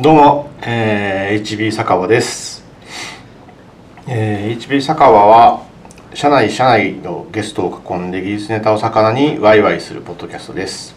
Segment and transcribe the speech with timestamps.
[0.00, 2.64] どうも、えー、HB 坂和です、
[4.08, 5.66] えー、HB 坂和は
[6.14, 10.94] 社内社内のゲストを囲んで技術ネタを魚にワイワイするポッドキャストです。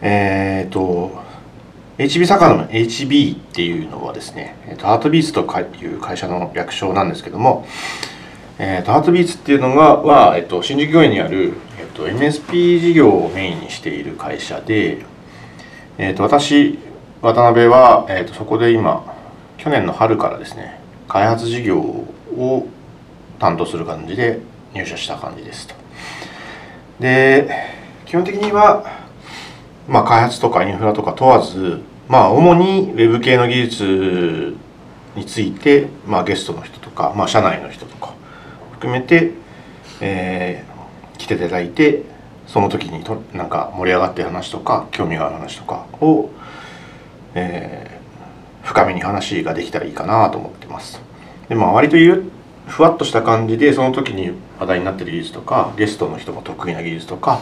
[0.00, 1.10] えっ、と
[1.98, 5.40] HB 坂の HB っていうのはですね、えー、とハートビーツと
[5.84, 7.66] いう会社の略称なんですけども、
[8.60, 15.04] えー、とハートビーツっていうのがは、えー、と新宿御苑にある、えー、と MSP 事業をメインにしている会社で、
[15.98, 16.78] えー、と私
[17.20, 19.02] 渡辺は、えー、とそこで今
[19.56, 22.68] 去年の春からですね開発事業を
[23.40, 24.40] 担当する感じで
[24.72, 25.74] 入社した感じですと。
[27.00, 27.48] で
[28.06, 28.84] 基本的には、
[29.88, 34.56] まあ、開発とかインフラとか問わず、まあ、主に Web 系の技術
[35.16, 38.14] について、まあ、ゲストの人とか、まあ、社内の人とか
[38.72, 39.32] 含めて、
[40.00, 42.04] えー、来ていただいて
[42.46, 46.30] その時にとなんか盛り上がってる話とか興味がある話とかを
[47.34, 51.00] えー、深めに話ができたらいいかなと思ってます。
[51.48, 52.22] でまあ割と言う
[52.66, 57.40] ふわっとした感じでその時に話題になってる技術とかゲストの人も得意な技術とか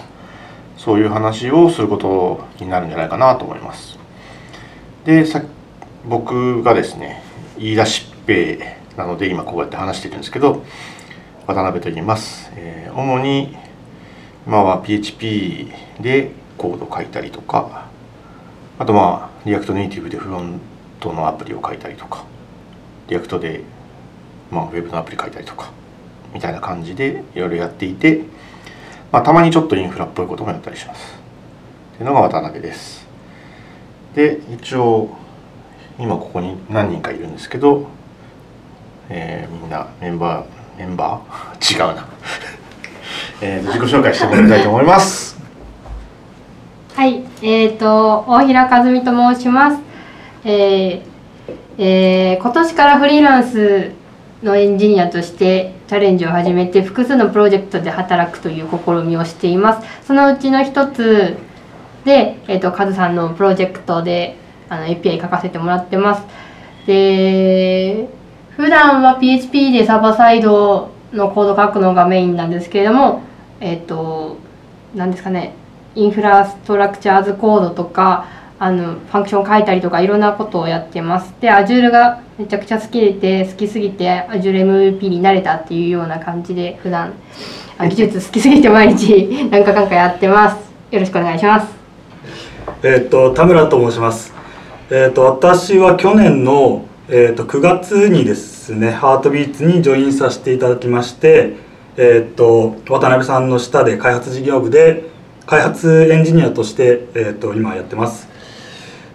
[0.76, 3.98] そういう話をすることになるんじゃないかなと思います。
[5.04, 5.42] でさ
[6.06, 7.22] 僕がですね
[7.58, 10.62] 言い出しっぺなので今こうやって話してるんですけど
[11.46, 12.50] 渡辺と言います。
[12.54, 13.56] えー、主に
[14.46, 17.88] 今は PHP でコード書いたりとか
[18.78, 20.60] あとまあ React Native でフロン
[21.00, 22.24] トのアプリを書いたりとか
[23.08, 23.62] React で
[24.50, 25.70] まあウェブのアプリ書いたりとか
[26.34, 28.22] みたいな感じでいろいろやっていて、
[29.12, 31.14] まあ、たまにちょっとインフラっぽいこともやったりします。
[31.94, 33.06] っていうのが渡辺です。
[34.14, 35.08] で一応
[35.98, 37.86] 今ここに何人かいるんですけど、
[39.08, 41.74] えー、みんなメンバーメンバー？
[41.88, 42.06] 違うな。
[43.40, 45.35] えと自己紹介してもらいたいと思います。
[46.96, 49.82] はい、えーと大平和美と申します。
[50.46, 51.02] えー
[51.76, 53.92] えー今年からフリーランス
[54.42, 60.06] のエンジニアとしてチャレンジを始めて複数のプロジェクトで働くという試みをしています。
[60.06, 61.36] そのうちの一つ
[62.06, 64.38] で、えー、とカズさんのプロジェクトで
[64.70, 66.22] あの API 書かせてもらってます。
[66.86, 68.08] で
[68.56, 73.20] 普段は PHP でサーバーサイドのコード書くのがメインなんですけれども、
[73.60, 74.38] えっ、と
[74.94, 75.65] 何ですかね
[75.96, 78.26] インフラストラクチャーズコードとか
[78.58, 81.34] あのファンクション書いたりとかいろんなことをやってます。
[81.40, 87.14] で Azure がめちゃくちゃ好きで好きすぎて AzureMVP になれたっていうような感じで普段
[87.78, 90.56] 技術好きすぎて毎日 なんかかんかやってます。
[90.90, 91.74] よろしくお願いします。
[92.82, 94.34] えっと田村と申します。
[94.90, 101.56] えっと私は去年のえっと9月にですねハートビーツにジョインさせていただきまして、
[101.96, 105.15] えっと渡辺さんの下で開発事業部で
[105.46, 108.28] 開発エンジニアとしてえっと今やってます。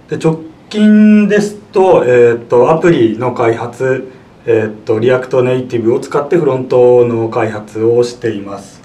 [0.10, 4.12] で直近ですとえっとアプリの開発
[4.46, 8.82] えっと React Native を使ってフロントの開発をしています。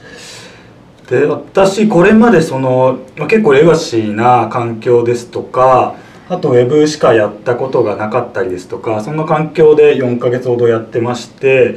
[1.09, 2.99] で私これまでその、
[3.29, 5.95] 結構レガシーな環境ですとか
[6.29, 11.77] あとウェブしかやったことがなかったりですとかそんな環境で4ヶ月ほどやってまして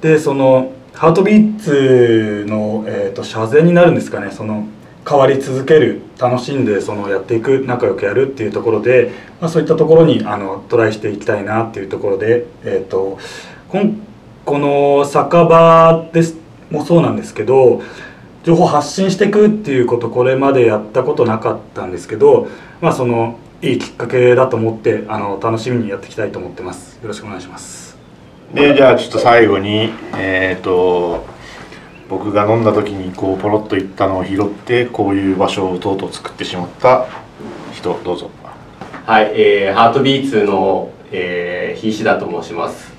[0.00, 4.66] でそのハートビーツの、えー、と謝罪になるんですかねその
[5.08, 13.18] 変わり続ける楽しんでそのやっていく仲良くやるっていうところで、まあ、そういったところにあのトライしていきたいなっていうところで、えー、と
[13.68, 14.00] こん
[14.44, 16.36] この酒場です
[16.70, 17.82] もそうなんですけど
[18.44, 22.48] 情報発信していくっていうことこれまでやったことなかったんですけど
[22.80, 26.96] まあそのいいきっかけだと思ってあの楽しみにやっていきたいと思ってます。
[27.02, 27.96] よろしくお願いします。
[28.54, 31.24] でじゃあちょっと最後にえっ、と
[32.08, 37.06] 僕が飲んだ時にこうポロッと言ったのを拾ってこういう場所をとうとう作ってしまった
[37.72, 38.30] 人どうぞ
[39.06, 42.92] はい、えー、ハートビーツの、えー、菱田と申します。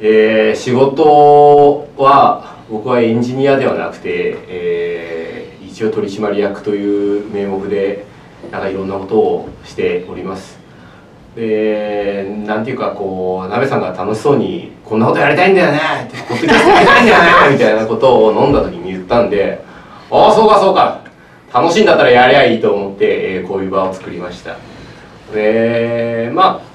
[0.00, 8.04] えー、仕事は僕はエンジニアではなくて、えー、一応取締役という名目で
[8.50, 10.58] なんかいろんなことをしております。
[11.34, 19.62] でなんていうかこう鍋さんが楽しそうに「こんなことやりたいんだよね」って「ポッドキャストやりたいん」みたいなことを飲んだ時に言ったんで
[20.10, 21.00] 「ああそうかそうか
[21.52, 24.56] 楽しいんだったらやりゃいい」と思って、えーこういう場を作りました。
[25.32, 26.74] でまあ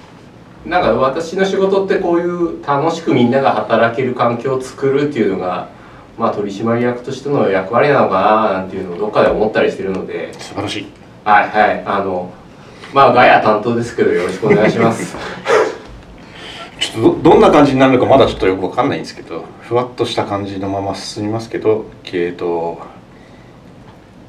[0.69, 5.69] なんか私の仕事ってこういう楽しくみんなが働ける環境を作るっていうのが、
[6.17, 10.87] まあ、取締役としての役割なのかななんていうのをどっかで思ったりしてるので素晴らしい
[11.23, 12.31] はいはいあの
[12.93, 15.15] まあガヤ担当ですけどよろしくお願いします
[16.99, 22.79] どどんな感じになるのかまだちょっとよくわかんないんですけどふわっとした感じのまま進みますけどえっと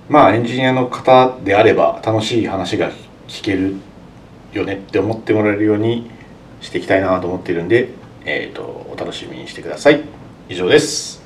[0.08, 2.90] まあエンジニアの方であれば楽しい話が
[3.28, 3.76] 聞ける
[4.52, 6.10] よねって思ってもらえるように
[6.60, 7.90] していきたいなと思っているんで、
[8.24, 10.02] えー、とお楽しみにしてください。
[10.48, 11.19] 以上です。